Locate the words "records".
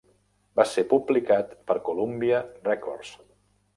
2.71-3.13